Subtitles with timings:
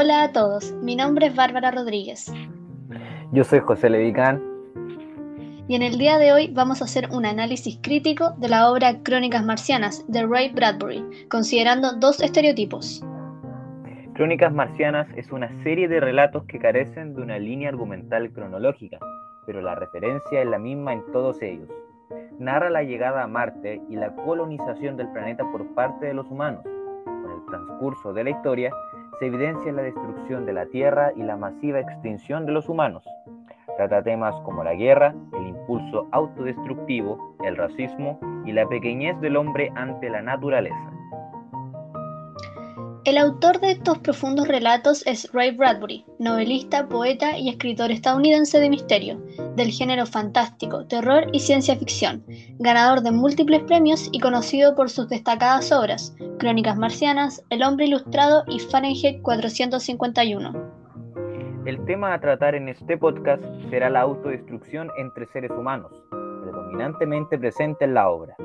[0.00, 2.32] Hola a todos, mi nombre es Bárbara Rodríguez.
[3.32, 4.40] Yo soy José Levicán.
[5.66, 9.02] Y en el día de hoy vamos a hacer un análisis crítico de la obra
[9.02, 13.04] Crónicas Marcianas de Ray Bradbury, considerando dos estereotipos.
[14.14, 19.00] Crónicas Marcianas es una serie de relatos que carecen de una línea argumental cronológica,
[19.46, 21.68] pero la referencia es la misma en todos ellos.
[22.38, 26.62] Narra la llegada a Marte y la colonización del planeta por parte de los humanos.
[27.04, 28.70] Con el transcurso de la historia,
[29.18, 33.04] se evidencia la destrucción de la Tierra y la masiva extinción de los humanos.
[33.76, 39.70] Trata temas como la guerra, el impulso autodestructivo, el racismo y la pequeñez del hombre
[39.74, 40.97] ante la naturaleza.
[43.08, 48.68] El autor de estos profundos relatos es Ray Bradbury, novelista, poeta y escritor estadounidense de
[48.68, 49.18] misterio,
[49.56, 52.22] del género fantástico, terror y ciencia ficción,
[52.58, 58.44] ganador de múltiples premios y conocido por sus destacadas obras, Crónicas Marcianas, El Hombre Ilustrado
[58.46, 60.52] y Fahrenheit 451.
[61.64, 67.86] El tema a tratar en este podcast será la autodestrucción entre seres humanos, predominantemente presente
[67.86, 68.36] en la obra.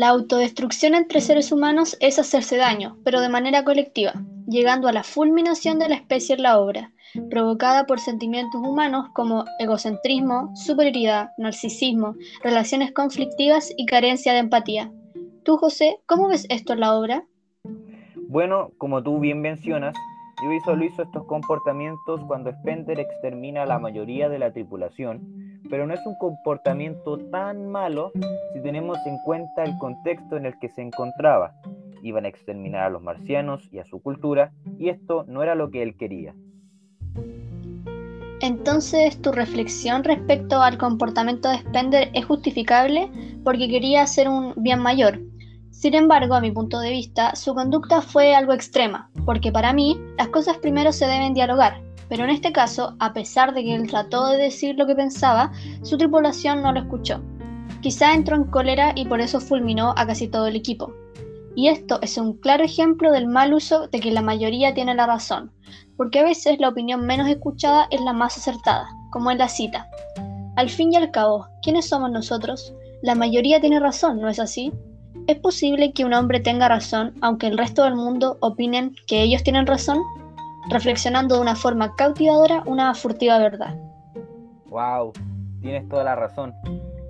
[0.00, 4.14] La autodestrucción entre seres humanos es hacerse daño, pero de manera colectiva,
[4.48, 6.90] llegando a la fulminación de la especie en la obra,
[7.28, 14.90] provocada por sentimientos humanos como egocentrismo, superioridad, narcisismo, relaciones conflictivas y carencia de empatía.
[15.42, 17.26] Tú, José, ¿cómo ves esto en la obra?
[18.26, 19.94] Bueno, como tú bien mencionas,
[20.42, 25.94] yo visualizo estos comportamientos cuando Spender extermina a la mayoría de la tripulación pero no
[25.94, 28.10] es un comportamiento tan malo
[28.52, 31.54] si tenemos en cuenta el contexto en el que se encontraba.
[32.02, 35.70] Iban a exterminar a los marcianos y a su cultura, y esto no era lo
[35.70, 36.34] que él quería.
[38.40, 43.10] Entonces, tu reflexión respecto al comportamiento de Spender es justificable
[43.44, 45.20] porque quería hacer un bien mayor.
[45.70, 50.00] Sin embargo, a mi punto de vista, su conducta fue algo extrema, porque para mí
[50.18, 51.80] las cosas primero se deben dialogar,
[52.10, 55.52] pero en este caso, a pesar de que él trató de decir lo que pensaba,
[55.82, 57.22] su tripulación no lo escuchó.
[57.80, 60.92] Quizá entró en cólera y por eso fulminó a casi todo el equipo.
[61.54, 65.06] Y esto es un claro ejemplo del mal uso de que la mayoría tiene la
[65.06, 65.52] razón,
[65.96, 69.88] porque a veces la opinión menos escuchada es la más acertada, como en la cita.
[70.56, 72.74] Al fin y al cabo, ¿quiénes somos nosotros?
[73.02, 74.72] La mayoría tiene razón, ¿no es así?
[75.28, 79.44] ¿Es posible que un hombre tenga razón aunque el resto del mundo opinen que ellos
[79.44, 79.98] tienen razón?
[80.68, 83.74] Reflexionando de una forma cautivadora una furtiva verdad.
[84.66, 85.12] ¡Wow!
[85.60, 86.54] Tienes toda la razón.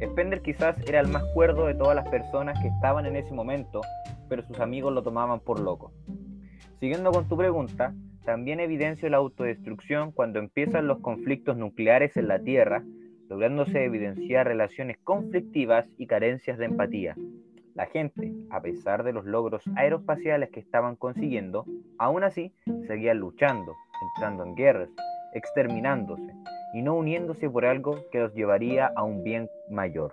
[0.03, 3.83] Spender quizás era el más cuerdo de todas las personas que estaban en ese momento,
[4.28, 5.93] pero sus amigos lo tomaban por loco.
[6.81, 7.93] Siguiendo con tu pregunta,
[8.25, 12.82] también evidencio la autodestrucción cuando empiezan los conflictos nucleares en la Tierra,
[13.28, 17.17] lográndose evidenciar relaciones conflictivas y carencias de empatía.
[17.81, 21.65] La gente, a pesar de los logros aeroespaciales que estaban consiguiendo,
[21.97, 22.53] aún así
[22.87, 24.91] seguían luchando, entrando en guerras,
[25.33, 26.35] exterminándose
[26.75, 30.13] y no uniéndose por algo que los llevaría a un bien mayor.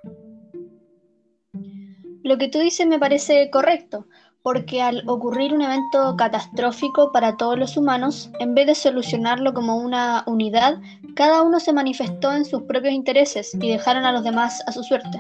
[2.24, 4.06] Lo que tú dices me parece correcto,
[4.44, 9.76] porque al ocurrir un evento catastrófico para todos los humanos, en vez de solucionarlo como
[9.76, 10.80] una unidad,
[11.18, 14.84] cada uno se manifestó en sus propios intereses y dejaron a los demás a su
[14.84, 15.20] suerte.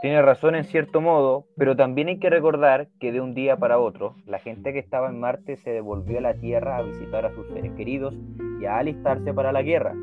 [0.00, 3.78] Tiene razón en cierto modo, pero también hay que recordar que de un día para
[3.78, 7.34] otro, la gente que estaba en Marte se devolvió a la Tierra a visitar a
[7.34, 8.14] sus seres queridos
[8.62, 9.94] y a alistarse para la guerra.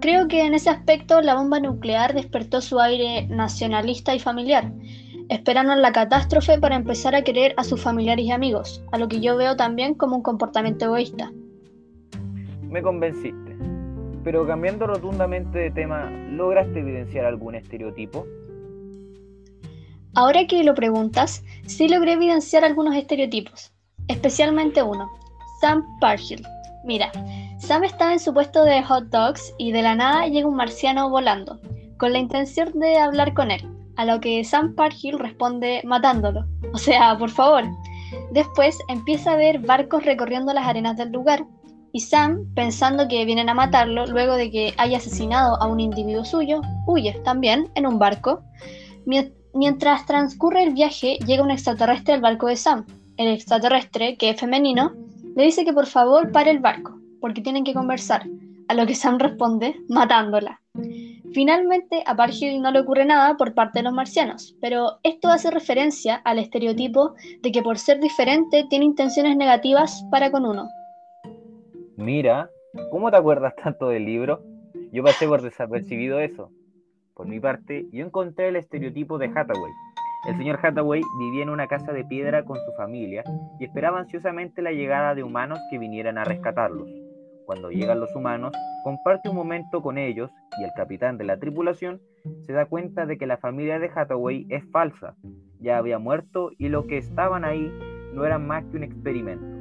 [0.00, 4.70] Creo que en ese aspecto la bomba nuclear despertó su aire nacionalista y familiar.
[5.28, 9.20] Esperaron la catástrofe para empezar a querer a sus familiares y amigos, a lo que
[9.20, 11.32] yo veo también como un comportamiento egoísta.
[12.62, 13.56] Me convenciste.
[14.26, 18.26] Pero cambiando rotundamente de tema, ¿lograste evidenciar algún estereotipo?
[20.16, 23.72] Ahora que lo preguntas, sí logré evidenciar algunos estereotipos,
[24.08, 25.08] especialmente uno,
[25.60, 26.44] Sam Parhill.
[26.84, 27.12] Mira,
[27.60, 31.08] Sam estaba en su puesto de hot dogs y de la nada llega un marciano
[31.08, 31.60] volando,
[31.96, 33.64] con la intención de hablar con él,
[33.94, 36.44] a lo que Sam Parhill responde matándolo.
[36.74, 37.62] O sea, por favor.
[38.32, 41.44] Después empieza a ver barcos recorriendo las arenas del lugar
[41.96, 46.26] y Sam, pensando que vienen a matarlo luego de que haya asesinado a un individuo
[46.26, 48.42] suyo, huye también en un barco.
[49.54, 52.84] Mientras transcurre el viaje, llega un extraterrestre al barco de Sam.
[53.16, 54.92] El extraterrestre, que es femenino,
[55.36, 58.26] le dice que por favor pare el barco, porque tienen que conversar,
[58.68, 60.60] a lo que Sam responde matándola.
[61.32, 65.50] Finalmente, a Parhill no le ocurre nada por parte de los marcianos, pero esto hace
[65.50, 70.68] referencia al estereotipo de que por ser diferente tiene intenciones negativas para con uno,
[71.96, 72.50] Mira,
[72.90, 74.42] ¿cómo te acuerdas tanto del libro?
[74.92, 76.50] Yo pasé por desapercibido eso.
[77.14, 79.72] Por mi parte, yo encontré el estereotipo de Hathaway.
[80.28, 83.24] El señor Hathaway vivía en una casa de piedra con su familia
[83.58, 86.88] y esperaba ansiosamente la llegada de humanos que vinieran a rescatarlos.
[87.46, 88.52] Cuando llegan los humanos,
[88.84, 92.02] comparte un momento con ellos y el capitán de la tripulación
[92.42, 95.14] se da cuenta de que la familia de Hathaway es falsa,
[95.60, 97.72] ya había muerto y lo que estaban ahí
[98.12, 99.55] no eran más que un experimento.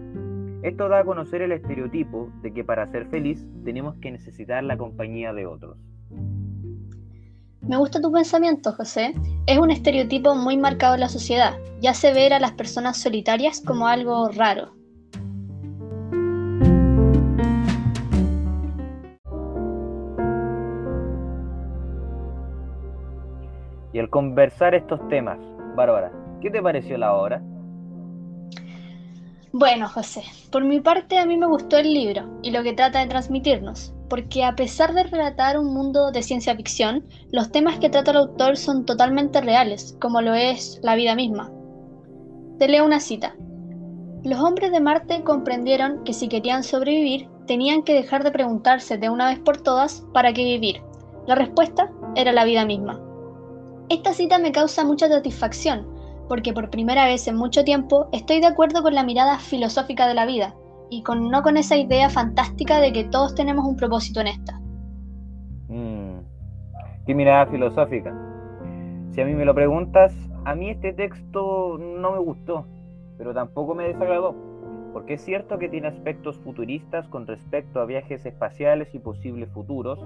[0.64, 4.78] Esto da a conocer el estereotipo de que para ser feliz tenemos que necesitar la
[4.78, 5.78] compañía de otros.
[7.62, 9.14] Me gusta tu pensamiento, José.
[9.48, 11.58] Es un estereotipo muy marcado en la sociedad.
[11.82, 14.72] Ya se ver a las personas solitarias como algo raro.
[23.94, 25.40] Y al conversar estos temas,
[25.76, 26.12] Bárbara,
[26.42, 27.42] ¿qué te pareció la obra?
[29.58, 33.00] Bueno, José, por mi parte a mí me gustó el libro y lo que trata
[33.00, 37.90] de transmitirnos, porque a pesar de relatar un mundo de ciencia ficción, los temas que
[37.90, 41.54] trata el autor son totalmente reales, como lo es la vida misma.
[42.60, 43.34] Te leo una cita.
[44.26, 49.10] Los hombres de Marte comprendieron que si querían sobrevivir, tenían que dejar de preguntarse de
[49.10, 50.82] una vez por todas para qué vivir.
[51.28, 53.00] La respuesta era la vida misma.
[53.88, 55.95] Esta cita me causa mucha satisfacción,
[56.28, 60.14] porque por primera vez en mucho tiempo estoy de acuerdo con la mirada filosófica de
[60.14, 60.56] la vida,
[60.90, 64.60] y con, no con esa idea fantástica de que todos tenemos un propósito en esta.
[65.68, 66.20] Mm,
[67.06, 68.14] ¿Qué mirada filosófica?
[69.12, 70.14] Si a mí me lo preguntas,
[70.46, 72.68] a mí este texto no me gustó,
[73.18, 74.36] pero tampoco me desagradó,
[74.94, 80.00] porque es cierto que tiene aspectos futuristas con respecto a viajes espaciales y posibles futuros.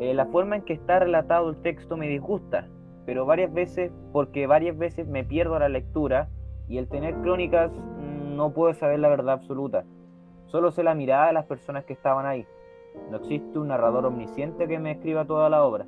[0.00, 2.66] Eh, la forma en que está relatado el texto me disgusta,
[3.10, 6.28] pero varias veces, porque varias veces me pierdo la lectura
[6.68, 9.82] y el tener crónicas mm, no puedo saber la verdad absoluta.
[10.46, 12.46] Solo sé la mirada de las personas que estaban ahí.
[13.10, 15.86] No existe un narrador omnisciente que me escriba toda la obra.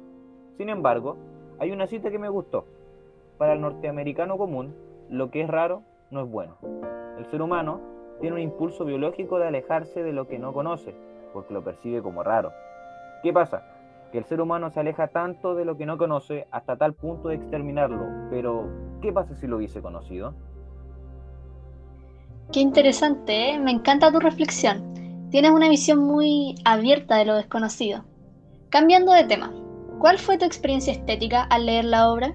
[0.57, 1.17] Sin embargo,
[1.61, 2.67] hay una cita que me gustó.
[3.39, 4.75] Para el norteamericano común,
[5.09, 6.57] lo que es raro no es bueno.
[7.19, 7.81] El ser humano
[8.21, 10.93] tiene un impulso biológico de alejarse de lo que no conoce,
[11.33, 12.51] porque lo percibe como raro.
[13.23, 13.63] ¿Qué pasa?
[14.13, 17.29] Que el ser humano se aleja tanto de lo que no conoce hasta tal punto
[17.29, 18.29] de exterminarlo.
[18.31, 18.69] Pero,
[19.01, 20.35] ¿qué pasa si lo hubiese conocido?
[22.53, 23.59] Qué interesante, ¿eh?
[23.59, 24.93] me encanta tu reflexión.
[25.31, 28.05] Tienes una visión muy abierta de lo desconocido.
[28.69, 29.51] Cambiando de tema,
[29.99, 32.35] ¿cuál fue tu experiencia estética al leer la obra?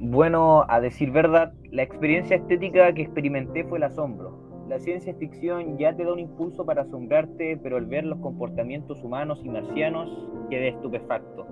[0.00, 5.78] Bueno, a decir verdad, la experiencia estética que experimenté fue el asombro la ciencia ficción
[5.78, 10.10] ya te da un impulso para asombrarte, pero al ver los comportamientos humanos y marcianos
[10.50, 11.46] quedé estupefacto.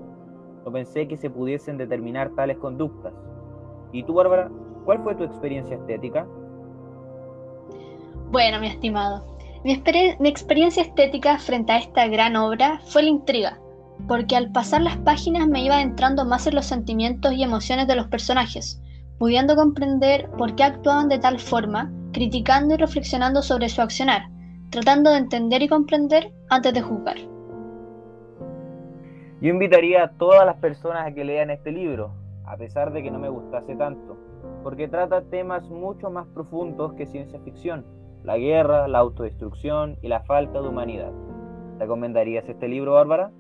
[0.65, 3.15] No pensé que se pudiesen determinar tales conductas.
[3.93, 4.51] ¿Y tú, Bárbara,
[4.85, 6.27] cuál fue tu experiencia estética?
[8.31, 9.25] Bueno, mi estimado,
[9.65, 9.83] mi,
[10.21, 13.59] mi experiencia estética frente a esta gran obra fue la intriga,
[14.09, 17.97] porque al pasar las páginas me iba entrando más en los sentimientos y emociones de
[17.97, 18.83] los personajes,
[19.19, 24.31] pudiendo comprender por qué actuaban de tal forma criticando y reflexionando sobre su accionar,
[24.71, 27.19] tratando de entender y comprender antes de juzgar.
[29.43, 32.15] Yo invitaría a todas las personas a que lean este libro,
[32.47, 34.17] a pesar de que no me gustase tanto,
[34.63, 37.85] porque trata temas mucho más profundos que ciencia ficción,
[38.25, 41.13] la guerra, la autodestrucción y la falta de humanidad.
[41.79, 43.31] ¿Recomendarías este libro, Bárbara?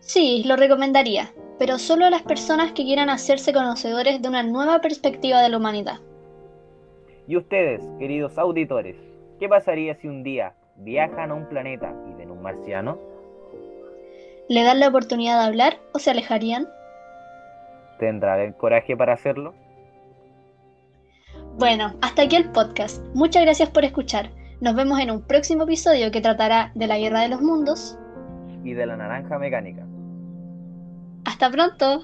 [0.00, 4.80] Sí, lo recomendaría, pero solo a las personas que quieran hacerse conocedores de una nueva
[4.80, 6.00] perspectiva de la humanidad.
[7.28, 8.96] Y ustedes, queridos auditores,
[9.40, 12.98] ¿qué pasaría si un día viajan a un planeta y ven un marciano?
[14.48, 16.68] ¿Le dan la oportunidad de hablar o se alejarían?
[17.98, 19.54] ¿Tendrán el coraje para hacerlo?
[21.58, 23.02] Bueno, hasta aquí el podcast.
[23.14, 24.30] Muchas gracias por escuchar.
[24.60, 27.98] Nos vemos en un próximo episodio que tratará de la Guerra de los Mundos
[28.62, 29.84] y de la Naranja Mecánica.
[31.24, 32.02] Hasta pronto.